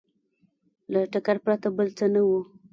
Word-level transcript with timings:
له 0.91 0.99
ټکر 1.13 1.37
پرته 1.45 1.67
بل 1.77 1.87
څه 1.97 2.05
نه 2.13 2.21
وو 2.27 2.39